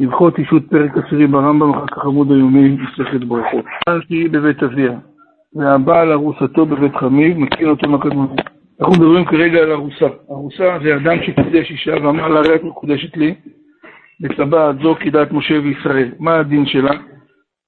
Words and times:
הלכות 0.00 0.38
אישות 0.38 0.62
פרק 0.70 0.96
עשירי 0.96 1.26
ברמב"ם, 1.26 1.70
אחר 1.70 1.86
כך 1.86 2.04
עמוד 2.04 2.30
היומי, 2.30 2.68
מסכת 2.68 3.24
ברכות. 3.24 3.64
שאלתי 3.84 4.28
בבית 4.28 4.62
אביה, 4.62 4.98
והבעל 5.54 6.12
ארוסתו 6.12 6.66
בבית 6.66 6.96
חמיב, 6.96 7.38
מכין 7.38 7.68
אותו 7.68 7.88
מקדמות. 7.88 8.30
אנחנו 8.80 8.94
מדברים 8.94 9.24
כרגע 9.24 9.58
על 9.58 9.72
ארוסה. 9.72 10.06
ארוסה 10.30 10.78
זה 10.82 10.96
אדם 10.96 11.16
שקידש 11.22 11.70
אישה 11.70 11.94
ואמר 12.02 12.28
לה, 12.28 12.38
הרי 12.40 12.54
את 12.54 12.64
מקודשת 12.64 13.16
לי, 13.16 13.34
בטבעת 14.20 14.78
זו 14.82 14.94
כדעת 15.00 15.32
משה 15.32 15.54
וישראל. 15.62 16.08
מה 16.18 16.38
הדין 16.38 16.66
שלה? 16.66 16.92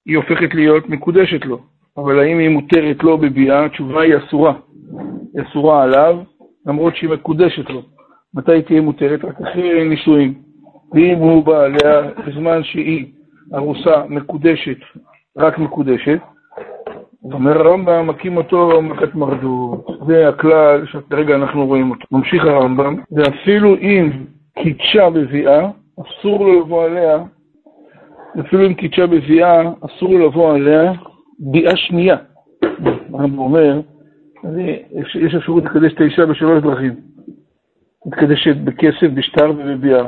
היא 0.07 0.17
הופכת 0.17 0.55
להיות 0.55 0.89
מקודשת 0.89 1.45
לו. 1.45 1.61
אבל 1.97 2.19
האם 2.19 2.39
היא 2.39 2.49
מותרת 2.49 3.03
לו 3.03 3.19
בביאה? 3.19 3.65
התשובה 3.65 4.03
היא 4.03 4.17
אסורה. 4.17 4.55
היא 5.35 5.43
אסורה 5.43 5.83
עליו, 5.83 6.19
למרות 6.67 6.97
שהיא 6.97 7.11
מקודשת 7.11 7.71
לו. 7.71 7.83
מתי 8.35 8.63
תהיה 8.63 8.81
מותרת? 8.81 9.25
רק 9.25 9.41
אחרי 9.41 9.89
נישואים. 9.89 10.50
ואם 10.95 11.19
הוא 11.19 11.45
בא 11.45 11.61
עליה 11.63 12.03
בזמן 12.27 12.63
שהיא 12.63 13.07
ארוסה 13.55 14.03
מקודשת, 14.09 14.77
רק 15.37 15.59
מקודשת, 15.59 16.19
אומר 17.25 17.59
הרמב"ם, 17.59 18.07
מכים 18.07 18.37
אותו 18.37 18.83
מכת 18.83 19.15
מרדות. 19.15 19.87
זה 20.07 20.29
הכלל 20.29 20.87
שכרגע 20.87 21.35
אנחנו 21.35 21.67
רואים 21.67 21.91
אותו. 21.91 22.07
ממשיך 22.13 22.45
הרמב"ם, 22.45 22.97
ואפילו 23.13 23.77
אם 23.77 24.11
קידשה 24.59 25.11
בביאה, 25.11 25.71
אסור 26.01 26.45
לו 26.45 26.61
לבוא 26.61 26.85
עליה, 26.85 27.19
אפילו 28.41 28.67
אם 28.67 28.75
קידשה 28.75 29.07
בביאה, 29.07 29.63
אסור 29.81 30.11
לו 30.11 30.27
לבוא 30.27 30.55
עליה 30.55 30.93
ביאה 31.39 31.77
שנייה. 31.77 32.17
הרמב"ם 33.15 33.39
אומר, 33.39 33.81
יש 35.15 35.35
אפשרות 35.35 35.65
לקדש 35.65 35.93
את 35.93 36.01
האישה 36.01 36.27
בשלוש 36.27 36.63
דרכים. 36.63 36.95
מתקדשת 38.07 38.57
בכסף, 38.57 39.07
בשטר 39.15 39.51
ובביאה. 39.51 40.07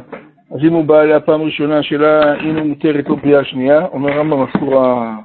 אז 0.55 0.61
אם 0.65 0.73
הוא 0.73 0.85
בא 0.85 1.01
אליה 1.01 1.21
פעם 1.21 1.43
ראשונה, 1.43 1.79
השאלה 1.79 2.41
אם 2.41 2.57
הוא 2.57 2.67
מותרת 2.67 3.09
לו 3.09 3.17
ביאה 3.17 3.45
שנייה, 3.45 3.87
אומר 3.87 4.19
רמב"ם 4.19 4.43
אסורה 4.43 5.17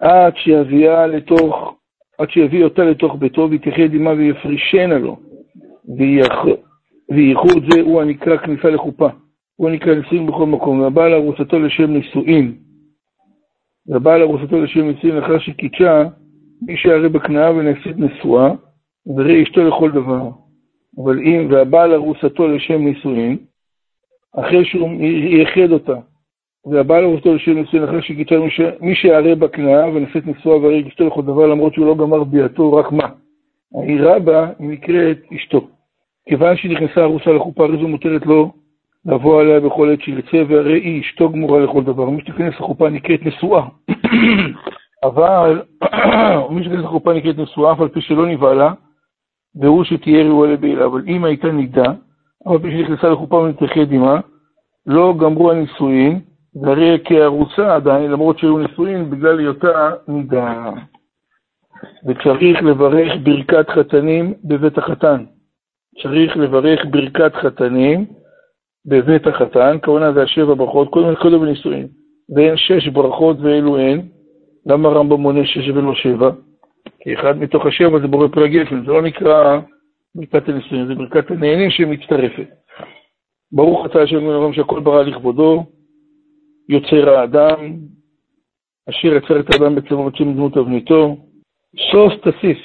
עד 0.00 0.36
שיביאה 0.36 1.06
לתוך, 1.06 1.74
עד 2.18 2.30
שיביא 2.30 2.64
אותה 2.64 2.84
לתוך 2.84 3.16
ביתו 3.18 3.50
ויתייחד 3.50 3.94
עמה 3.94 4.10
ויפרישנה 4.10 4.98
לו. 4.98 5.16
וייחוד 7.10 7.64
זה 7.70 7.80
הוא 7.80 8.00
הנקרא 8.00 8.36
כניסה 8.36 8.70
לחופה. 8.70 9.08
הוא 9.56 9.68
הנקרא 9.68 9.94
נישואין 9.94 10.26
בכל 10.26 10.46
מקום. 10.46 10.80
והבעל 10.80 11.14
ארוסתו 11.14 11.58
לשם 11.58 11.90
נישואין. 11.90 12.54
והבעל 13.88 14.22
ארוסתו 14.22 14.60
לשם 14.60 14.88
נישואין 14.88 15.16
לאחר 15.16 15.38
שקידשה, 15.38 16.04
מי 16.62 16.76
שיראה 16.76 17.08
בקנאה 17.08 17.54
ונעשית 17.54 17.98
נשואה, 17.98 18.50
וראה 19.06 19.42
אשתו 19.42 19.68
לכל 19.68 19.90
דבר. 19.90 20.30
אבל 21.02 21.18
אם, 21.18 21.48
והבעל 21.50 21.92
ארוסתו 21.94 22.48
לשם 22.48 22.84
נישואין, 22.84 23.36
אחרי 24.38 24.64
שהוא 24.64 25.02
ייחד 25.02 25.72
אותה, 25.72 25.96
והבעל 26.66 27.04
ארוסתו 27.04 27.34
לשם 27.34 27.52
נישואין, 27.52 27.84
אחרי 27.84 28.02
שגיטה 28.02 28.34
מי 28.80 28.94
שיערה 28.94 29.34
בקנאה 29.34 29.88
ונשאת 29.88 30.26
נשואה 30.26 30.58
והרי 30.58 30.84
אשתו 30.88 31.06
לכל 31.06 31.22
דבר, 31.22 31.46
למרות 31.46 31.74
שהוא 31.74 31.86
לא 31.86 31.96
גמר 31.96 32.24
ביאתו, 32.24 32.72
רק 32.72 32.92
מה? 32.92 33.08
היא 33.82 34.00
רבה, 34.00 34.50
היא 34.58 34.68
נקראת 34.68 35.18
אשתו. 35.34 35.68
כיוון 36.28 36.56
שהיא 36.56 36.72
נכנסה 36.72 37.02
ארוסה 37.02 37.32
לחופה, 37.32 37.64
הרי 37.64 37.78
זו 37.80 37.88
מותרת 37.88 38.26
לו 38.26 38.52
לבוא 39.06 39.40
עליה 39.40 39.60
בכל 39.60 39.90
עת 39.92 40.00
שירצה, 40.00 40.42
והרי 40.48 40.80
היא 40.80 41.00
אשתו 41.00 41.28
גמורה 41.28 41.60
לכל 41.60 41.84
דבר. 41.84 42.10
מי 42.10 42.20
שתיכנס 42.20 42.54
לחופה 42.54 42.90
נקראת 42.90 43.26
נשואה. 43.26 43.64
אבל 45.08 45.62
מי 46.50 46.64
שתיכנס 46.64 46.84
לחופה 46.84 47.12
נקראת 47.14 47.38
נשואה, 47.38 47.72
אף 47.72 47.80
על 47.80 47.88
פי 47.88 48.00
שלא 48.00 48.26
נבהלה, 48.26 48.72
והוא 49.54 49.84
שתהיה 49.84 50.24
ראויה 50.24 50.52
לבעילה. 50.52 50.86
אבל 50.86 51.02
אם 51.08 51.24
הייתה 51.24 51.52
נידה, 51.52 51.92
אף 52.46 52.62
פי 52.62 52.70
שנכנסה 52.70 53.08
לחופה 53.08 53.36
ונתרחד 53.36 53.92
עמה, 53.92 54.20
לא 54.86 55.14
גמרו 55.18 55.50
הנישואין, 55.50 56.20
והרי 56.62 56.98
כארוסה 57.04 57.74
עדיין, 57.74 58.10
למרות 58.10 58.38
שהיו 58.38 58.58
נישואין, 58.58 59.10
בגלל 59.10 59.38
היותה 59.38 59.90
נידה. 60.08 60.70
וצריך 62.06 62.62
לברך 62.62 63.12
ברכת 63.22 63.70
חתנים 63.70 64.34
בבית 64.44 64.78
החתן. 64.78 65.24
צריך 66.02 66.36
לברך 66.36 66.80
ברכת 66.90 67.34
חתנים 67.34 68.06
בבית 68.86 69.26
החתן, 69.26 69.76
כהונה 69.82 70.12
זה 70.12 70.22
השבע 70.22 70.54
ברכות, 70.54 70.88
קודם 70.90 71.16
כל 71.16 71.38
בנישואין. 71.38 71.86
ואין 72.36 72.56
שש 72.56 72.88
ברכות 72.88 73.36
ואלו 73.40 73.78
אין. 73.78 74.08
למה 74.66 74.88
הרמב"ם 74.88 75.20
מונה 75.20 75.46
שש 75.46 75.68
ולא 75.68 75.94
שבע? 75.94 76.30
כי 77.00 77.14
אחד 77.14 77.38
מתוך 77.38 77.66
השבע 77.66 77.98
זה 78.00 78.06
בורא 78.06 78.28
פרי 78.28 78.48
גפן, 78.48 78.86
זה 78.86 78.92
לא 78.92 79.02
נקרא 79.02 79.60
ברכת 80.16 80.48
הנישואין, 80.48 80.86
זה 80.86 80.94
ברכת 80.94 81.30
הנהנים 81.30 81.70
שמצטרפת. 81.70 82.48
ברוך 83.52 83.86
אתה 83.86 84.02
השם 84.02 84.24
מרום 84.24 84.52
שהכל 84.52 84.80
ברא 84.80 85.02
לכבודו, 85.02 85.64
יוצר 86.68 87.10
האדם, 87.10 87.76
אשר 88.90 89.14
יצר 89.14 89.40
את 89.40 89.54
האדם 89.54 89.74
בצלמו 89.74 90.10
שם 90.14 90.32
דמות 90.34 90.54
תבניתו, 90.54 91.16
שוס 91.76 92.12
תסיס, 92.22 92.58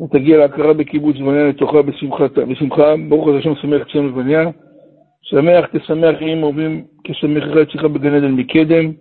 ותגיע 0.00 0.38
להכרה 0.38 0.72
בקיבוץ 0.72 1.16
זמניה 1.16 1.48
לתוכה 1.48 1.82
בשמחה, 1.82 2.28
בשמחה, 2.28 2.94
ברוך 3.08 3.28
אתה 3.28 3.38
השם 3.38 3.54
שמח 3.54 3.88
שם 3.88 4.06
לבניה, 4.06 4.50
שמח 5.22 5.66
תשמח 5.66 6.16
עם 6.20 6.42
אוהבים 6.42 6.84
כשמח 7.04 7.44
אחד 7.44 7.58
אצלך 7.58 7.84
בגן 7.84 8.14
עדן 8.14 8.32
מקדם, 8.32 8.92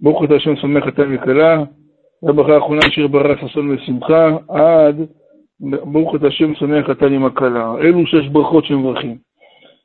ברוך 0.00 0.24
אתה 0.24 0.34
השם 0.34 0.56
שמח 0.56 0.84
חתן 0.84 1.14
וכלה, 1.14 1.64
והברכה 2.22 2.54
האחרונה 2.54 2.80
אשר 2.88 3.06
ברא 3.06 3.34
ששון 3.36 3.70
ושמחה, 3.70 4.36
עד 4.48 4.96
ברוך 5.60 6.14
אתה 6.14 6.26
השם 6.26 6.54
שמח 6.54 6.90
חתן 6.90 7.12
עם 7.12 7.24
הכלה. 7.24 7.74
אלו 7.80 8.06
שש 8.06 8.28
ברכות 8.28 8.64
שמברכים. 8.64 9.18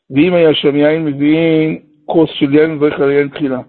ואם 0.10 0.34
היה 0.34 0.54
שם 0.54 0.76
יין, 0.76 1.06
מביאים 1.06 1.80
כוס 2.06 2.30
של 2.34 2.56
יין 2.56 2.72
ומברך 2.72 3.00
על 3.00 3.12
יין 3.12 3.28
תחילה. 3.28 3.62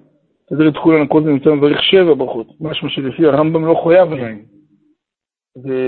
תדיר 0.51 0.69
את 0.69 0.77
כולן 0.77 1.03
הכל 1.03 1.21
נמצא 1.21 1.51
מברך 1.51 1.83
שבע 1.83 2.15
ברכות. 2.15 2.47
משמע 2.61 2.89
שלפי 2.89 3.27
הרמב"ם 3.27 3.65
לא 3.65 3.75
חויב 3.83 4.13
יין. 4.13 4.43
זה 5.55 5.79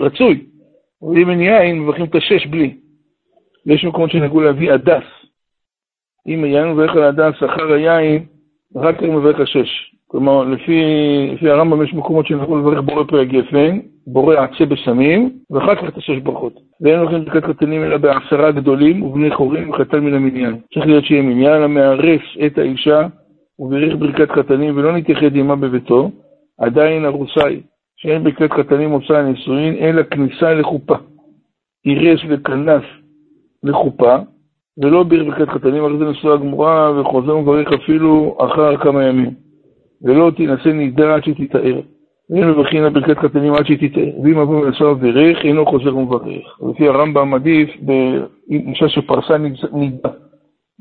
רצוי. 0.00 0.46
ואם 1.02 1.30
אין 1.30 1.40
יין, 1.40 1.78
מברכים 1.78 2.04
את 2.04 2.14
השש 2.14 2.46
בלי. 2.46 2.76
ויש 3.66 3.84
מקומות 3.84 4.10
שנהגו 4.10 4.40
להביא 4.40 4.72
הדס. 4.72 5.04
אם 6.26 6.44
היין 6.44 6.68
מברך 6.68 6.96
על 6.96 7.02
הדס 7.02 7.42
אחר 7.44 7.72
היין, 7.72 8.26
רק 8.76 9.02
אם 9.02 9.16
מברך 9.16 9.40
השש. 9.40 9.94
כלומר, 10.10 10.44
לפי, 10.44 10.80
לפי 11.32 11.50
הרמב"ם 11.50 11.82
יש 11.82 11.94
מקומות 11.94 12.26
שנהגו 12.26 12.58
לברך 12.58 12.80
בורא 12.84 13.04
פרי 13.04 13.20
הגפן, 13.20 13.78
בורא 14.06 14.36
עצה 14.36 14.66
בסמים, 14.66 15.30
ואחר 15.50 15.74
כך 15.74 15.88
את 15.88 15.96
השש 15.96 16.18
ברכות. 16.18 16.52
ואין 16.80 16.98
הולכים 16.98 17.24
ברכת 17.24 17.44
חתנים 17.44 17.84
אלא 17.84 17.96
בעשרה 17.96 18.50
גדולים 18.50 19.02
ובני 19.02 19.30
חורים 19.30 19.70
וחתן 19.70 19.98
מן 20.00 20.14
המניין. 20.14 20.56
צריך 20.74 20.86
להיות 20.86 21.04
שיהיה 21.04 21.22
מניין 21.22 21.62
המארס 21.62 22.20
את 22.46 22.58
האישה 22.58 23.06
ובירך 23.58 23.98
ברכת 23.98 24.30
חתנים 24.30 24.76
ולא 24.76 24.96
נתייחד 24.96 25.36
עמה 25.36 25.56
בביתו, 25.56 26.10
עדיין 26.60 27.04
ארוסה 27.04 27.46
היא, 27.46 27.60
שאין 27.96 28.24
ברכת 28.24 28.52
חתנים 28.52 28.90
עושה 28.90 29.18
הנישואין, 29.18 29.74
אלא 29.74 30.02
כניסה 30.02 30.54
לחופה. 30.54 30.94
אירס 31.86 32.20
וכנס 32.28 32.82
לחופה, 33.62 34.16
ולא 34.82 35.02
ברכת 35.02 35.48
חתנים, 35.48 35.84
הרי 35.84 35.98
זה 35.98 36.04
נשואה 36.04 36.36
גמורה 36.36 37.00
וחוזר 37.00 37.36
ומברך 37.36 37.72
אפילו 37.72 38.36
אחר 38.40 38.76
כמה 38.76 39.04
ימים. 39.04 39.49
ולא 40.02 40.30
תינשא 40.36 40.68
נידה 40.68 41.14
עד 41.14 41.24
שתתאר. 41.24 41.80
ואין 42.30 42.50
מברכים 42.50 42.84
לברכת 42.84 43.18
חתנים 43.18 43.54
עד 43.54 43.66
שתתאר. 43.66 44.08
ואם 44.22 44.38
אבו 44.38 44.52
מנסוע 44.52 44.94
ברך, 44.94 45.44
אינו 45.44 45.66
חוזר 45.66 45.96
ומברך. 45.96 46.60
לפי 46.70 46.88
הרמב"ם 46.88 47.34
עדיף 47.34 47.70
באישה 47.80 48.88
שפרסה 48.88 49.36
נידה 49.72 50.08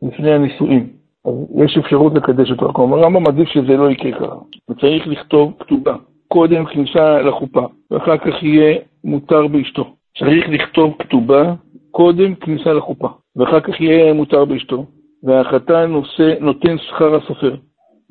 לפני 0.03 0.31
הנישואים. 0.31 0.87
אז 1.25 1.33
יש 1.65 1.77
אפשרות 1.77 2.13
לקדש 2.15 2.51
אותו. 2.51 2.73
כלומר, 2.73 2.99
הרמב"ם 2.99 3.27
עדיף 3.27 3.49
שזה 3.49 3.77
לא 3.77 3.91
יקרה 3.91 4.11
ככה. 4.11 4.35
וצריך 4.69 5.07
לכתוב 5.07 5.53
כתובה. 5.59 5.95
קודם 6.27 6.65
כניסה 6.65 7.21
לחופה, 7.21 7.65
ואחר 7.91 8.17
כך 8.17 8.43
יהיה 8.43 8.79
מותר 9.03 9.47
באשתו. 9.47 9.95
צריך 10.19 10.49
לכתוב 10.49 10.95
כתובה 10.99 11.53
קודם 11.91 12.35
כניסה 12.35 12.73
לחופה, 12.73 13.07
ואחר 13.35 13.59
כך 13.59 13.81
יהיה 13.81 14.13
מותר 14.13 14.45
באשתו. 14.45 14.85
והחתן 15.23 15.91
נותן 16.39 16.77
שכר 16.77 17.15
הסופר. 17.15 17.55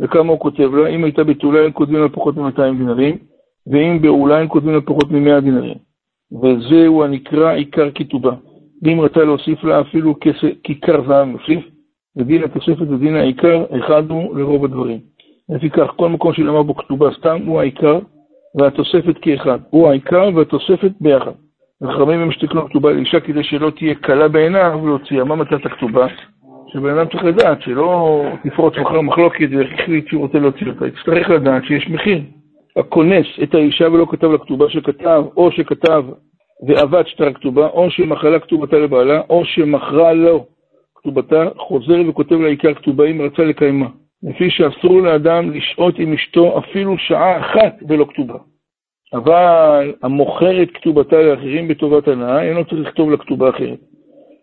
וכמה 0.01 0.33
הוא 0.33 0.41
כותב 0.41 0.75
לה, 0.75 0.89
אם 0.89 1.05
הייתה 1.05 1.25
בתולה 1.25 1.65
הם 1.65 1.73
כותבים 1.73 2.03
לה 2.03 2.09
פחות 2.09 2.37
מ-200 2.37 2.79
דינרים, 2.79 3.17
ואם 3.67 4.03
בעולה 4.03 4.39
הם 4.39 4.49
כותבים 4.49 4.75
לה 4.75 4.81
פחות 4.81 5.11
מ-100 5.11 5.41
דינרים. 5.41 5.77
וזהו 6.43 7.05
הנקרא 7.05 7.53
עיקר 7.53 7.91
כתובה. 7.95 8.33
ואם 8.83 9.01
רצה 9.01 9.25
להוסיף 9.25 9.65
לה 9.65 9.81
אפילו 9.81 10.15
כיכר 10.63 11.09
זהב 11.09 11.29
נוסיף, 11.29 11.65
ודין 12.17 12.43
התוספת 12.43 12.91
ודין 12.91 13.17
העיקר, 13.17 13.65
אחד 13.79 14.11
הוא 14.11 14.37
לרוב 14.37 14.65
הדברים. 14.65 14.99
לפיכך, 15.49 15.93
כל 15.97 16.09
מקום 16.09 16.33
שלמר 16.33 16.63
בו 16.63 16.75
כתובה 16.77 17.11
סתם 17.19 17.39
הוא 17.47 17.61
העיקר, 17.61 17.99
והתוספת 18.55 19.19
כאחד. 19.23 19.59
הוא 19.71 19.89
העיקר 19.89 20.31
והתוספת 20.35 20.93
ביחד. 21.01 21.33
וחכמים 21.83 22.21
הם 22.21 22.33
שתקנו 22.33 22.69
כתובה 22.69 22.93
לאישה 22.93 23.21
כדי 23.21 23.45
שלא 23.45 23.71
תהיה 23.71 23.95
קלה 23.95 24.29
בעיניו 24.29 24.81
להוציאה. 24.87 25.25
מה 25.25 25.37
מצאת 25.37 25.67
הכתובה? 25.67 26.07
שבן 26.73 26.99
אדם 26.99 27.09
צריך 27.09 27.25
לדעת, 27.25 27.63
שלא 27.63 28.25
תפרוץ 28.43 28.75
מחר 28.79 29.01
מחלוקת 29.01 29.49
והחליט 29.51 30.09
שהוא 30.09 30.23
רוצה 30.23 30.39
להוציא 30.39 30.67
אותה. 30.67 30.87
יצטרך 30.87 31.31
לדעת 31.31 31.65
שיש 31.65 31.89
מחיר. 31.89 32.21
הכונס 32.77 33.27
את 33.43 33.55
האישה 33.55 33.89
ולא 33.93 34.07
כתב 34.11 34.31
לה 34.31 34.39
כתובה 34.39 34.71
שכתב, 34.71 35.25
או 35.37 35.53
שכתב 35.53 36.05
ועבד 36.69 37.07
שטר 37.07 37.27
הכתובה, 37.27 37.67
או 37.67 37.91
שמחלה 37.91 38.39
כתובתה 38.39 38.77
לבעלה, 38.77 39.21
או 39.31 39.45
שמכרה 39.45 40.13
לו 40.13 40.47
כתובתה, 40.95 41.49
חוזר 41.57 42.01
וכותב 42.09 42.41
לה 42.41 42.49
עיקר 42.49 42.75
כתובה 42.75 43.07
אם 43.07 43.23
רצה 43.23 43.45
לקיימה. 43.45 43.87
לפי 44.23 44.51
שאסור 44.51 45.03
לאדם 45.03 45.51
לשהות 45.51 45.99
עם 45.99 46.13
אשתו 46.13 46.59
אפילו 46.59 46.99
שעה 46.99 47.41
אחת 47.41 47.83
בלא 47.83 48.07
כתובה. 48.09 48.39
אבל 49.15 49.95
המוכר 50.03 50.63
את 50.63 50.69
כתובתה 50.75 51.23
לאחרים 51.23 51.69
בטובת 51.69 52.09
הנאה, 52.09 52.43
אינו 52.43 52.65
צריך 52.65 52.89
לכתוב 52.89 53.11
לה 53.11 53.17
כתובה 53.17 53.51
אחרת. 53.51 53.79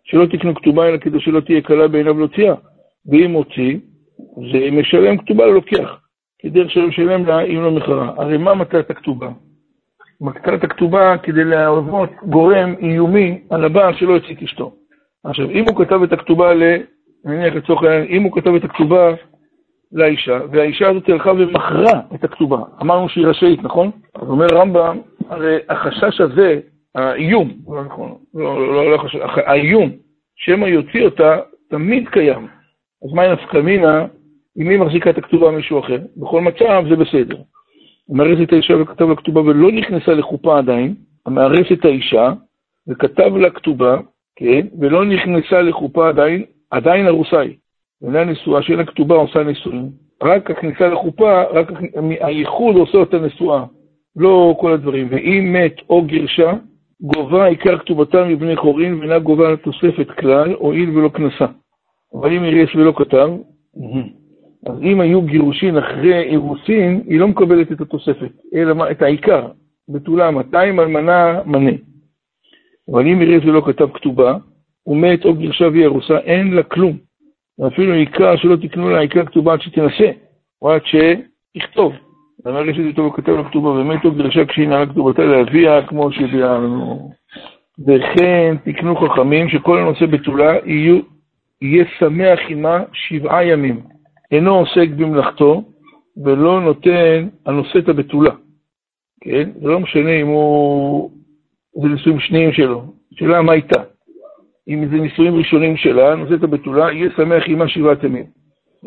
שלא 0.05 0.25
תקנו 0.25 0.55
כתובה 0.55 0.87
אלא 0.87 0.97
כדי 0.97 1.19
שלא 1.19 1.39
תהיה 1.39 1.61
קלה 1.61 1.87
בעיניו 1.87 2.17
להוציאה. 2.17 2.55
ואם 3.11 3.31
הוציא, 3.31 3.77
זה 4.51 4.71
משלם 4.71 5.17
כתובה 5.17 5.45
ללוקח, 5.45 5.99
כדרך 6.39 6.71
שלא 6.71 6.87
משלם 6.87 7.25
לה 7.25 7.41
אם 7.41 7.61
לא 7.61 7.71
מכרה. 7.71 8.13
הרי 8.17 8.37
מה 8.37 8.55
מטרת 8.55 8.89
הכתובה? 8.89 9.29
מטרת 10.21 10.63
הכתובה 10.63 11.17
כדי 11.17 11.43
להוות 11.43 12.09
גורם 12.23 12.75
איומי 12.81 13.41
על 13.49 13.65
הבעל 13.65 13.95
שלא 13.95 14.13
יוציא 14.13 14.35
את 14.35 14.41
אשתו. 14.41 14.73
עכשיו, 15.23 15.49
אם 15.49 15.63
הוא 15.67 15.85
כתב 15.85 16.03
את 16.03 16.13
הכתובה 16.13 16.53
ל... 16.53 16.63
נניח 17.25 17.53
לצורך 17.55 17.83
העניין, 17.83 18.07
אם 18.09 18.23
הוא 18.23 18.31
כתב 18.31 18.55
את 18.55 18.63
הכתובה 18.63 19.13
לאישה, 19.91 20.39
והאישה 20.51 20.89
הזאת 20.89 21.09
הלכה 21.09 21.31
ומכרה 21.31 22.01
את 22.15 22.23
הכתובה, 22.23 22.57
אמרנו 22.81 23.09
שהיא 23.09 23.27
רשאית, 23.27 23.63
נכון? 23.63 23.91
אז 24.15 24.29
אומר 24.29 24.47
רמב"ם, 24.51 24.99
הרי 25.29 25.57
החשש 25.69 26.21
הזה, 26.21 26.59
האיום, 26.95 27.51
לא 27.67 27.83
נכון, 27.85 28.15
לא, 28.33 28.73
לא, 28.73 28.91
לא 28.91 28.97
חשש, 28.97 29.19
האיום, 29.45 29.89
שמא 30.35 30.65
יוציא 30.65 31.05
אותה, 31.05 31.37
תמיד 31.69 32.09
קיים. 32.09 32.47
אז 33.05 33.13
מה 33.13 33.33
נפקא 33.33 33.57
מינה, 33.57 34.05
אם 34.57 34.69
היא 34.69 34.79
מחזיקה 34.79 35.09
את 35.09 35.17
הכתובה 35.17 35.51
מישהו 35.51 35.79
אחר? 35.79 35.97
בכל 36.17 36.41
מצב 36.41 36.83
זה 36.89 36.95
בסדר. 36.95 37.37
מארס 38.09 38.39
את 38.43 38.53
האישה 38.53 38.73
וכתב 38.81 39.09
לה 39.09 39.15
כתובה 39.15 39.41
ולא 39.41 39.71
נכנסה 39.71 40.13
לחופה 40.13 40.57
עדיין, 40.57 40.95
המארס 41.25 41.71
את 41.73 41.85
האישה 41.85 42.33
וכתב 42.87 43.35
לה 43.35 43.49
כתובה, 43.49 43.97
כן, 44.35 44.67
ולא 44.79 45.05
נכנסה 45.05 45.61
לחופה 45.61 46.09
עדיין, 46.09 46.43
עדיין 46.71 47.07
ארוסה 47.07 47.39
היא. 47.39 47.55
אינה 48.03 48.23
נשואה, 48.23 48.61
שאין 48.61 48.79
הכתובה 48.79 49.15
עושה 49.15 49.43
נישואים. 49.43 49.89
רק 50.23 50.51
הכניסה 50.51 50.87
לחופה, 50.87 51.43
רק 51.43 51.71
הייחוד 52.21 52.75
עושה 52.75 52.97
אותה 52.97 53.19
נשואה, 53.19 53.63
לא 54.15 54.55
כל 54.59 54.73
הדברים. 54.73 55.07
ואם 55.11 55.53
מת 55.53 55.75
או 55.89 56.01
גירשה, 56.01 56.53
גובה 57.01 57.45
עיקר 57.45 57.77
כתובתה 57.77 58.25
מבני 58.25 58.55
חורין 58.55 58.99
ואינה 58.99 59.19
גובה 59.19 59.57
תוספת 59.57 60.11
כלל, 60.19 60.53
הואיל 60.53 60.89
ולא 60.89 61.09
כנסה. 61.09 61.45
אבל 62.13 62.31
אם 62.33 62.43
יריס 62.43 62.75
ולא 62.75 62.93
כתב, 62.97 63.29
אז 64.65 64.81
אם 64.81 64.99
היו 64.99 65.21
גירושין 65.21 65.77
אחרי 65.77 66.23
אירוסין, 66.23 67.01
היא 67.07 67.19
לא 67.19 67.27
מקבלת 67.27 67.71
את 67.71 67.81
התוספת, 67.81 68.31
אלא 68.55 68.91
את 68.91 69.01
העיקר, 69.01 69.47
בתולה 69.89 70.31
200 70.31 70.79
אלמנה 70.79 71.43
מנה. 71.45 71.71
אבל 72.91 73.07
אם 73.07 73.21
יריס 73.21 73.43
ולא 73.43 73.61
כתב 73.65 73.87
כתובה, 73.93 74.37
הוא 74.83 74.97
מת 74.97 75.25
או 75.25 75.33
גירשה 75.33 75.67
והיא 75.67 75.85
ארוסה, 75.85 76.17
אין 76.17 76.53
לה 76.53 76.63
כלום. 76.63 76.97
ואפילו 77.59 77.93
עיקר 77.93 78.35
שלא 78.37 78.55
תקנו 78.55 78.89
לה 78.89 78.99
עיקר 78.99 79.25
כתובה 79.25 79.53
עד 79.53 79.61
שתנסה, 79.61 80.11
או 80.61 80.71
עד 80.71 80.81
שיכתוב. 80.85 81.93
ואמר 82.45 82.69
יש 82.69 82.79
את 82.79 82.83
זה 82.83 82.93
טוב 82.93 83.05
וכתב 83.07 83.31
לה 83.31 83.43
כתובה, 83.43 83.69
ומת 83.69 84.05
או 84.05 84.11
גירשה 84.11 84.45
כשהיא 84.45 84.67
נעלה 84.67 84.85
כתובתה 84.85 85.25
לאביה, 85.25 85.87
כמו 85.87 86.11
שביארנו. 86.11 87.11
וכן 87.87 88.55
תקנו 88.63 88.95
חכמים 88.95 89.49
שכל 89.49 89.79
הנושא 89.79 90.05
בתולה 90.05 90.53
יהיו, 90.65 90.99
יהיה 91.61 91.85
שמח 91.99 92.39
עמה 92.49 92.83
שבעה 92.93 93.45
ימים. 93.45 93.79
אינו 94.31 94.55
עוסק 94.55 94.89
במלאכתו, 94.97 95.63
ולא 96.25 96.61
נותן 96.61 97.27
הנושא 97.45 97.79
את 97.79 97.89
הבתולה. 97.89 98.31
כן? 99.21 99.49
זה 99.61 99.67
לא 99.67 99.79
משנה 99.79 100.11
אם 100.21 100.27
הוא... 100.27 101.11
זה 101.81 101.87
נישואים 101.87 102.19
שניים 102.19 102.53
שלו. 102.53 102.83
שאלה 103.13 103.41
מה 103.41 103.53
איתה. 103.53 103.81
אם 104.67 104.87
זה 104.89 104.95
נישואים 104.95 105.35
ראשונים 105.35 105.77
שלה, 105.77 106.15
נושאת 106.15 106.43
הבתולה, 106.43 106.91
יהיה 106.91 107.09
שמח 107.17 107.43
עמה 107.47 107.67
שבעת 107.67 108.03
ימים. 108.03 108.25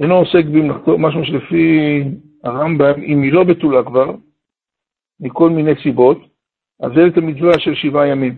אינו 0.00 0.14
עוסק 0.14 0.44
במלאכתו, 0.44 0.98
משהו 0.98 1.24
שלפי 1.24 2.04
הרמב"ם, 2.44 3.02
אם 3.02 3.22
היא 3.22 3.32
לא 3.32 3.44
בתולה 3.44 3.82
כבר, 3.82 4.14
מכל 5.20 5.50
מיני 5.50 5.72
סיבות, 5.82 6.18
אז 6.82 6.92
זה 6.94 7.06
את 7.06 7.16
המצווה 7.16 7.58
של 7.58 7.74
שבעה 7.74 8.06
ימים. 8.06 8.34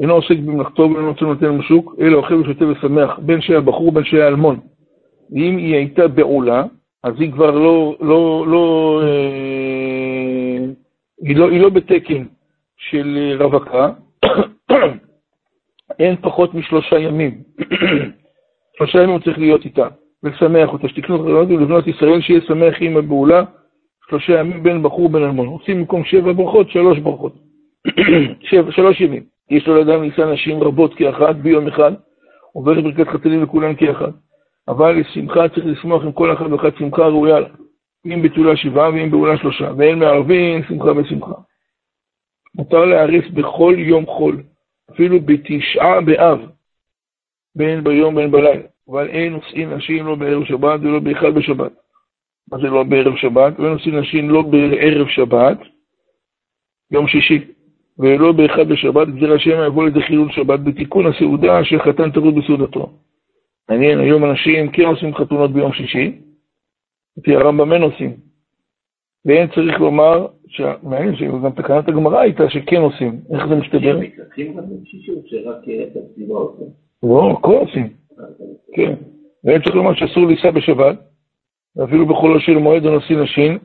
אינו 0.00 0.14
עוסק 0.14 0.36
במלאכתו 0.38 0.82
ואינו 0.82 1.08
רוצה 1.08 1.24
נותן 1.24 1.48
משוק, 1.48 1.94
אלא 2.00 2.16
אוכל 2.16 2.34
ושותה 2.34 2.64
ושמח, 2.66 3.18
בין 3.18 3.40
שהיה 3.40 3.60
בחור 3.60 3.92
בין 3.92 4.04
שהיה 4.04 4.28
אלמון. 4.28 4.60
ואם 5.30 5.56
היא 5.56 5.74
הייתה 5.74 6.08
בעולה, 6.08 6.64
אז 7.04 7.14
היא 7.20 7.32
כבר 7.32 7.50
לא, 7.50 7.96
לא, 8.00 8.44
לא, 8.48 9.00
אה, 9.04 10.66
היא 11.22 11.36
לא, 11.36 11.50
היא 11.50 11.60
לא 11.60 11.68
בתקן 11.68 12.24
של 12.76 13.36
רווקה, 13.40 13.92
אין 16.00 16.16
פחות 16.20 16.54
משלושה 16.54 16.98
ימים. 16.98 17.42
שלושה 18.76 18.98
ימים 18.98 19.10
הוא 19.10 19.20
צריך 19.20 19.38
להיות 19.38 19.64
איתה, 19.64 19.88
ולשמח 20.22 20.72
אותה, 20.72 20.88
שתקנו 20.88 21.18
חלונות 21.18 21.48
ולבנות 21.48 21.86
ישראל, 21.86 22.20
שיהיה 22.20 22.40
שמח 22.40 22.74
עם 22.80 22.96
הבעולה, 22.96 23.44
שלושה 24.08 24.38
ימים 24.40 24.62
בין 24.62 24.82
בחור 24.82 25.04
ובין 25.04 25.22
אלמון. 25.22 25.46
עושים 25.46 25.78
במקום 25.78 26.04
שבע 26.04 26.32
ברכות, 26.32 26.70
שלוש 26.70 26.98
ברכות. 26.98 27.34
שבע, 28.50 28.72
שלוש 28.72 29.00
ימים. 29.00 29.22
יש 29.50 29.66
לו 29.66 29.74
לאדם 29.74 30.02
נישא 30.02 30.20
נשים 30.20 30.62
רבות 30.62 30.94
כאחת 30.94 31.36
ביום 31.36 31.68
אחד, 31.68 31.92
עובר 32.52 32.80
ברכת 32.80 33.08
חתנים 33.08 33.42
לכולם 33.42 33.74
כאחד. 33.74 34.10
אבל 34.68 35.00
לשמחה 35.00 35.48
צריך 35.48 35.66
לשמוח 35.66 36.02
עם 36.02 36.12
כל 36.12 36.32
אחד 36.32 36.52
ואחד 36.52 36.76
שמחה 36.78 37.06
ראויה 37.06 37.40
לה. 37.40 37.48
אם 38.06 38.22
בתולה 38.22 38.56
שבעה 38.56 38.90
ואם 38.90 39.10
בעולה 39.10 39.38
שלושה, 39.38 39.70
ואין 39.78 39.98
מערבים 39.98 40.62
שמחה 40.68 40.92
בשמחה. 40.92 41.34
מותר 42.54 42.84
להריס 42.84 43.30
בכל 43.30 43.74
יום 43.78 44.06
חול, 44.06 44.42
אפילו 44.90 45.20
בתשעה 45.20 46.00
באב, 46.00 46.38
בין 47.56 47.84
ביום 47.84 48.14
בין 48.14 48.30
בלילה, 48.30 48.62
אבל 48.88 49.08
אין 49.08 49.32
נושאים 49.32 49.74
נשים 49.74 50.06
לא 50.06 50.14
בערב 50.14 50.44
שבת 50.44 50.80
ולא 50.80 50.98
באחד 51.00 51.34
בשבת. 51.34 51.72
מה 52.50 52.58
זה 52.58 52.66
לא 52.66 52.82
בערב 52.82 53.16
שבת? 53.16 53.60
ואין 53.60 53.72
נושאים 53.72 53.98
נשים 53.98 54.30
לא 54.30 54.42
בערב 54.42 55.08
שבת, 55.08 55.58
יום 56.90 57.08
שישי, 57.08 57.40
ולא 57.98 58.32
באחד 58.32 58.68
בשבת, 58.68 59.08
גזיר 59.08 59.32
השם 59.32 59.66
יבוא 59.66 59.84
לידי 59.84 60.02
חילול 60.02 60.32
שבת 60.32 60.60
בתיקון 60.60 61.06
הסעודה 61.06 61.64
שחתן 61.64 62.10
טרוד 62.10 62.34
בסעודתו. 62.34 62.92
מעניין, 63.70 63.98
היום 63.98 64.24
אנשים 64.24 64.70
כן 64.70 64.84
עושים 64.84 65.14
חתונות 65.14 65.52
ביום 65.52 65.72
שישי, 65.72 66.18
לפי 67.16 67.36
הרמב"ם 67.36 67.72
אין 67.72 67.82
עושים. 67.82 68.16
ואין 69.24 69.48
צריך 69.54 69.80
לומר, 69.80 70.26
מעניין 70.82 71.16
שגם 71.16 71.50
תקנת 71.50 71.88
הגמרא 71.88 72.18
הייתה 72.18 72.50
שכן 72.50 72.80
עושים, 72.80 73.20
איך 73.34 73.46
זה 73.46 73.54
מסתדר? 73.54 73.98
לא, 77.02 77.30
הכל 77.38 77.52
עושים, 77.52 77.88
כן. 78.74 78.94
ואין 79.44 79.62
צריך 79.62 79.76
לומר 79.76 79.94
שאסור 79.94 80.26
לנסוע 80.26 80.50
בשבת, 80.50 80.96
ואפילו 81.76 82.06
בחולו 82.06 82.40
של 82.40 82.56
מועד 82.58 82.86
או 82.86 82.96
נשיא 82.96 83.16
נשים, 83.16 83.58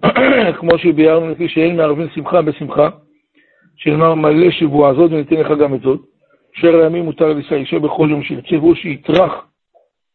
כמו 0.59 0.77
שביארנו 0.77 1.29
לפי 1.29 1.47
שאין 1.47 1.77
מערבים 1.77 2.07
שמחה 2.15 2.41
בשמחה, 2.41 2.89
שנאמר 3.75 4.15
מלא 4.15 4.51
שבועה 4.51 4.93
זאת 4.93 5.11
וניתן 5.11 5.35
לך 5.35 5.51
גם 5.59 5.75
את 5.75 5.81
זאת, 5.81 6.01
אשר 6.57 6.75
הימים 6.75 7.05
מותר 7.05 7.33
לישא 7.33 7.55
אישה 7.55 7.79
בכל 7.79 8.07
יום 8.11 8.23
שירצה, 8.23 8.57
והוא 8.57 8.75
שיטרח 8.75 9.47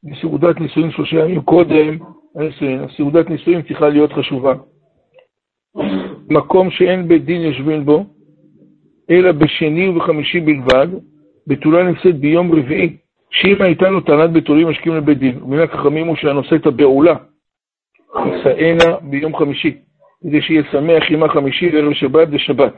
בסעודת 0.04 0.60
נישואין 0.60 0.90
שלושה 0.90 1.18
ימים 1.18 1.40
קודם 1.40 1.98
הנישואין. 2.36 2.84
הסעודת 2.84 3.30
נישואין 3.30 3.62
צריכה 3.62 3.88
להיות 3.88 4.12
חשובה. 4.12 4.54
מקום 6.30 6.70
שאין 6.70 7.08
בית 7.08 7.24
דין 7.24 7.42
יושבים 7.42 7.84
בו, 7.84 8.04
אלא 9.10 9.32
בשני 9.32 9.88
ובחמישי 9.88 10.40
בלבד, 10.40 10.86
בתולה 11.46 11.82
נמצאת 11.82 12.20
ביום 12.20 12.52
רביעי, 12.52 12.96
שאם 13.32 13.62
הייתה 13.62 13.90
לו 13.90 14.00
טענת 14.00 14.32
בתולים 14.32 14.68
משקים 14.68 14.96
לבית 14.96 15.18
דין. 15.18 15.42
ומן 15.42 15.58
החכמים 15.58 16.06
הוא 16.06 16.16
שהנושא 16.16 16.56
את 16.56 16.66
הבעולה, 16.66 17.14
יישאנה 18.26 18.96
ביום 19.02 19.36
חמישי, 19.36 19.78
כדי 20.22 20.42
שיהיה 20.42 20.62
שמח 20.72 21.02
עמה 21.10 21.28
חמישי 21.28 21.70
לערב 21.70 21.92
שבת 21.92 22.28
ושבת. 22.30 22.72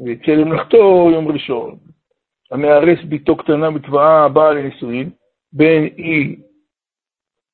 ויצא 0.00 0.32
למלאכתו 0.32 1.10
יום 1.12 1.28
ראשון. 1.28 1.76
המארס 2.52 2.98
ביתו 3.04 3.36
קטנה 3.36 3.70
בתבעה 3.70 4.24
הבאה 4.24 4.52
לנישואין, 4.52 5.10
בין 5.52 5.88
היא, 5.96 6.36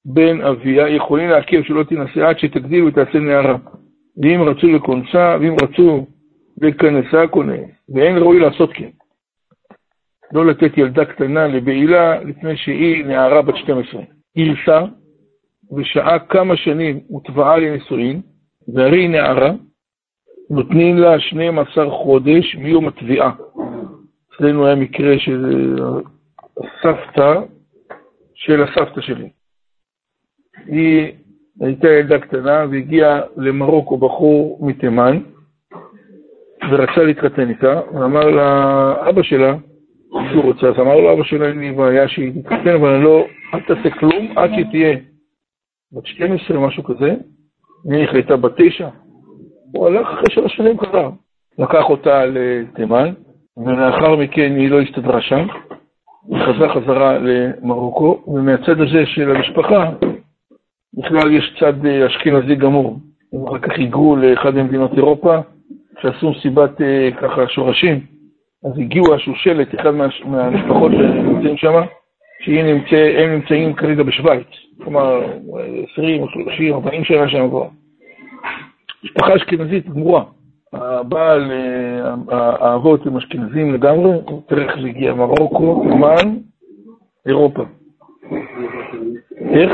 בין 0.04 0.42
אביה, 0.42 0.88
יכולים 0.88 1.28
לעכב 1.28 1.62
שלא 1.62 1.82
תינשא 1.82 2.28
עד 2.28 2.38
שתגדיל 2.38 2.84
ותעשה 2.84 3.18
נערה. 3.18 3.56
ואם 4.22 4.42
רצו 4.42 4.66
לכונסה, 4.66 5.36
ואם 5.40 5.56
רצו 5.62 6.06
לכנסה, 6.60 7.26
כונס. 7.26 7.60
ואין 7.88 8.16
ראוי 8.16 8.38
לעשות 8.38 8.72
כן. 8.72 8.88
לא 10.32 10.46
לתת 10.46 10.78
ילדה 10.78 11.04
קטנה 11.04 11.46
לבעילה 11.46 12.24
לפני 12.24 12.56
שהיא 12.56 13.04
נערה 13.04 13.42
בת 13.42 13.56
12. 13.56 14.00
גרסה, 14.38 14.84
ושעה 15.76 16.18
כמה 16.18 16.56
שנים 16.56 17.00
הוטבעה 17.08 17.58
לנישואין, 17.58 18.20
והרי 18.74 19.00
היא 19.00 19.10
נערה, 19.10 19.50
נותנים 20.50 20.96
לה 20.96 21.20
12 21.20 21.90
חודש 21.90 22.54
מיום 22.54 22.88
התביעה. 22.88 23.32
אצלנו 24.34 24.66
היה 24.66 24.74
מקרה 24.74 25.18
של 25.18 25.76
סבתא 26.82 27.40
של 28.34 28.62
הסבתא 28.62 29.00
שלי. 29.00 29.28
היא 30.66 31.12
הייתה 31.60 31.88
ילדה 31.88 32.18
קטנה 32.18 32.66
והגיעה 32.70 33.20
למרוקו 33.36 33.96
בחור 33.96 34.66
מתימן 34.66 35.18
ורצה 36.70 37.02
להתחתן 37.04 37.48
איתה, 37.48 37.80
ואמר 37.94 38.30
לאבא 38.30 39.22
שלה 39.22 39.54
שהוא 40.12 40.44
רוצה, 40.44 40.66
אז 40.66 40.78
אמר 40.78 40.96
לו 40.96 41.12
אבא 41.12 41.22
שלה, 41.24 41.48
אין 41.48 41.58
לי 41.58 41.72
בעיה 41.72 42.08
שהיא 42.08 42.42
תתחתן, 42.42 42.68
אבל 42.68 42.94
אני 42.94 43.04
לא, 43.04 43.26
אל 43.54 43.60
תעשה 43.60 43.90
כלום 43.90 44.38
עד 44.38 44.50
שתהיה 44.58 44.96
בת 45.92 46.06
12, 46.06 46.58
משהו 46.66 46.84
כזה, 46.84 47.14
נניח 47.84 48.14
הייתה 48.14 48.36
בת 48.36 48.52
9, 48.56 48.88
הוא 49.72 49.86
הלך 49.86 50.08
אחרי 50.08 50.30
שלוש 50.30 50.56
שנים 50.56 50.80
חזר. 50.80 51.10
לקח 51.58 51.84
אותה 51.90 52.26
לתימן, 52.26 53.12
ולאחר 53.56 54.16
מכן 54.16 54.52
היא 54.56 54.70
לא 54.70 54.80
הסתדרה 54.80 55.20
שם, 55.20 55.46
היא 56.28 56.38
חזרה 56.42 56.74
חזרה 56.74 57.18
למרוקו, 57.18 58.24
ומהצד 58.26 58.80
הזה 58.80 59.06
של 59.06 59.36
המשפחה, 59.36 59.90
בכלל 60.94 61.32
יש 61.32 61.56
צד 61.60 61.86
אה, 61.86 62.06
אשכנזי 62.06 62.54
גמור. 62.54 62.98
הם 63.32 63.46
אחר 63.48 63.58
כך 63.58 63.78
היגרו 63.78 64.16
לאחד 64.16 64.54
ממדינות 64.54 64.92
אירופה, 64.96 65.36
שעשו 66.00 66.30
מסיבת 66.30 66.80
אה, 66.80 67.08
ככה 67.20 67.48
שורשים, 67.48 68.00
אז 68.64 68.78
הגיעו 68.78 69.14
השושלת, 69.14 69.74
אחד 69.80 69.90
מה, 69.90 70.06
מהמשפחות 70.24 70.92
שנמצאים 70.92 71.56
שם, 71.56 71.82
שהם 72.40 72.66
נמצא, 72.66 73.26
נמצאים 73.28 73.74
כרגע 73.74 74.02
בשוויץ, 74.02 74.46
כלומר 74.84 75.20
20, 75.92 76.24
30, 76.28 76.74
40 76.74 77.04
שנה 77.04 77.28
שם 77.28 77.48
כבר. 77.48 77.66
משפחה 79.04 79.36
אשכנזית 79.36 79.88
גמורה. 79.88 80.24
הבעל, 80.72 81.52
אה, 81.52 82.14
האבות 82.60 83.06
הם 83.06 83.16
אשכנזים 83.16 83.74
לגמרי, 83.74 84.18
תראה 84.46 84.64
איך 84.64 84.80
זה 84.82 84.88
הגיע, 84.88 85.14
מרוקו, 85.14 85.84
תימן, 85.88 86.36
אירופה. 87.26 87.62
איך? 89.50 89.72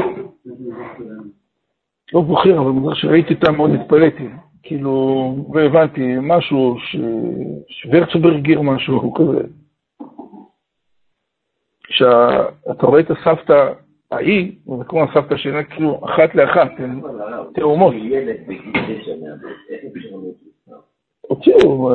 לא 2.14 2.24
זוכר, 2.28 2.58
אבל 2.58 2.72
בגלל 2.72 2.94
שראיתי 2.94 3.34
אותם 3.34 3.56
מאוד 3.56 3.70
התפלאתי. 3.70 4.28
כאילו, 4.68 5.34
והבנתי, 5.52 6.14
משהו 6.22 6.76
שוורצברג 7.68 8.58
משהו 8.62 9.14
כזה. 9.14 9.42
כשאתה 11.84 12.86
רואה 12.86 13.00
את 13.00 13.10
הסבתא 13.10 13.72
ההיא, 14.10 14.52
זה 14.78 14.84
כמו 14.84 15.02
הסבתא 15.02 15.36
שלה, 15.36 15.64
כאילו, 15.64 16.00
אחת 16.04 16.34
לאחת, 16.34 16.70
הן 16.78 17.00
תאומות. 17.54 17.94
הוציאו, 21.20 21.90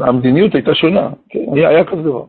המדיניות 0.00 0.54
הייתה 0.54 0.74
שונה, 0.74 1.10
כן, 1.28 1.44
היה 1.56 1.84
כזה 1.84 2.02
דבר. 2.02 2.24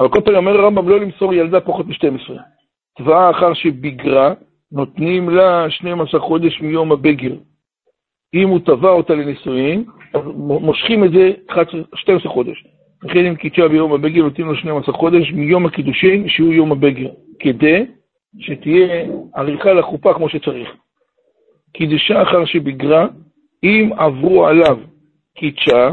אבל 0.00 0.08
כל 0.08 0.20
פעם 0.20 0.34
אומר 0.34 0.60
הרמב"ם 0.60 0.88
לא 0.88 1.00
למסור 1.00 1.34
ילדה 1.34 1.60
פחות 1.60 1.86
מ-12. 1.86 2.32
צבאה 2.98 3.30
אחר 3.30 3.54
שביגרה, 3.54 4.34
נותנים 4.72 5.30
לה 5.30 5.70
12 5.70 6.20
חודש 6.20 6.60
מיום 6.60 6.92
הבגר. 6.92 7.32
אם 8.34 8.48
הוא 8.48 8.58
תבע 8.58 8.90
אותה 8.90 9.14
לנישואין, 9.14 9.84
אז 10.14 10.20
מושכים 10.36 11.04
את 11.04 11.10
זה 11.12 11.32
12 11.94 12.32
חודש. 12.32 12.64
וכן 13.04 13.26
אם 13.26 13.34
קידשה 13.34 13.68
ביום 13.68 13.92
הבגר, 13.92 14.22
נותנים 14.22 14.46
לו 14.46 14.56
12 14.56 14.94
חודש 14.94 15.32
מיום 15.32 15.66
הקידושין, 15.66 16.28
שהוא 16.28 16.52
יום 16.52 16.72
הבגר, 16.72 17.08
כדי 17.38 17.86
שתהיה 18.38 19.04
עריכה 19.34 19.72
לחופה 19.72 20.14
כמו 20.14 20.28
שצריך. 20.28 20.68
קידשה 21.72 22.22
אחר 22.22 22.44
שבגרה, 22.44 23.06
אם 23.64 23.90
עברו 23.96 24.46
עליו 24.46 24.78
קידשה, 25.36 25.90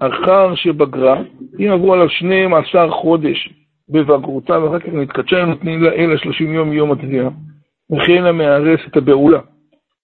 אחר 0.00 0.54
שבגרה, 0.54 1.22
אם 1.60 1.70
עברו 1.72 1.94
עליו 1.94 2.08
12 2.08 2.90
חודש 2.90 3.50
בבגרותה, 3.88 4.64
ואחר 4.64 4.78
כך 4.78 4.88
נתקדשה, 4.88 5.44
נותנים 5.44 5.82
לה 5.82 5.92
אלא 5.92 6.16
30 6.16 6.54
יום 6.54 6.70
מיום 6.70 6.92
התביעה. 6.92 7.28
וכן 7.92 8.24
המארס 8.24 8.80
את 8.88 8.96
הבעולה. 8.96 9.40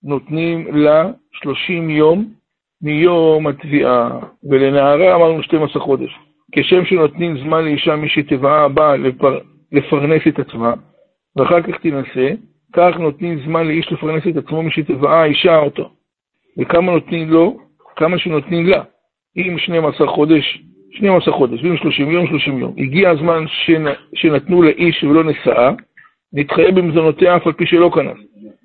נותנים 0.06 0.66
לה 0.76 1.10
30 1.32 1.90
יום 1.90 2.24
מיום 2.82 3.46
התביעה, 3.46 4.10
ולנערה 4.50 5.14
אמרנו 5.14 5.42
12 5.42 5.82
חודש. 5.82 6.18
כשם 6.52 6.84
שנותנים 6.84 7.38
זמן 7.38 7.64
לאישה 7.64 7.96
משתבעה 7.96 8.64
הבאה 8.64 8.96
לפר... 8.96 9.38
לפרנס 9.72 10.22
את 10.28 10.38
עצמה, 10.38 10.74
ואחר 11.36 11.62
כך 11.62 11.80
תינשא, 11.80 12.30
כך 12.72 12.96
נותנים 12.98 13.38
זמן 13.46 13.66
לאיש 13.66 13.92
לפרנס 13.92 14.22
את 14.30 14.36
עצמו 14.36 14.62
משתבעה 14.62 15.22
האישה 15.22 15.58
אותו. 15.58 15.90
וכמה 16.58 16.92
נותנים 16.92 17.30
לו? 17.30 17.56
כמה 17.96 18.18
שנותנים 18.18 18.66
לה. 18.66 18.82
אם 19.36 19.58
12 19.58 20.06
חודש, 20.06 20.62
12 20.90 21.34
חודש, 21.34 21.62
ואם 21.62 21.76
30 21.76 22.10
יום, 22.10 22.26
30 22.26 22.58
יום. 22.58 22.74
הגיע 22.78 23.10
הזמן 23.10 23.44
שנ... 23.48 23.84
שנתנו 24.14 24.62
לאיש 24.62 25.04
ולא 25.04 25.24
נשאה, 25.24 25.70
נתחייב 26.32 26.80
במזונותיה 26.80 27.36
אף 27.36 27.46
על 27.46 27.52
פי 27.52 27.66
שלא 27.66 27.90
קנס. 27.94 28.18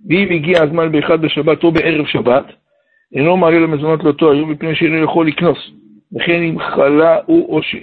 ואם 0.10 0.28
הגיע 0.32 0.64
הזמן 0.64 0.92
באחד 0.92 1.22
בשבת 1.22 1.64
או 1.64 1.72
בערב 1.72 2.06
שבת, 2.06 2.46
אינו 3.16 3.38
מעלה 3.38 3.60
למזונות 3.60 4.04
לאותו 4.04 4.32
היום 4.32 4.52
מפני 4.52 4.76
שאינו 4.76 4.98
יכול 4.98 5.28
לקנוס. 5.28 5.72
וכן 6.16 6.42
אם 6.42 6.60
חלה 6.60 7.18
הוא 7.26 7.56
או, 7.56 7.64
ש... 7.64 7.76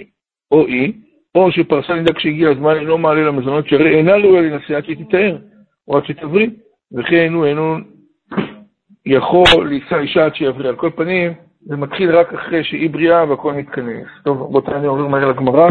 או 0.51 0.67
היא, 0.67 0.93
או 1.35 1.51
שפרסה 1.51 1.93
נדע 1.93 2.13
כשהגיע 2.13 2.49
הזמן 2.49 2.75
אינו 2.75 2.97
מעלה 2.97 3.21
למזונות, 3.21 3.67
שהרי 3.67 3.95
אינה 3.95 4.15
ראויה 4.15 4.41
לנסיעה 4.41 4.81
כי 4.81 4.95
תתאר, 4.95 5.37
או 5.87 5.97
עד 5.97 6.05
שתבריא, 6.05 6.47
וכן 6.97 7.33
הוא 7.33 7.45
אינו 7.45 7.77
יכול 9.05 9.67
לישא 9.69 9.99
אישה 9.99 10.25
עד 10.25 10.35
שיבריא. 10.35 10.69
על 10.69 10.75
כל 10.75 10.89
פנים, 10.95 11.33
זה 11.61 11.77
מתחיל 11.77 12.15
רק 12.15 12.33
אחרי 12.33 12.63
שהיא 12.63 12.89
בריאה 12.89 13.29
והכל 13.29 13.53
מתכנס. 13.53 14.07
טוב, 14.23 14.41
רבותיי, 14.41 14.75
אני 14.75 14.87
עובר 14.87 15.07
מהר 15.07 15.29
לגמרא. 15.29 15.69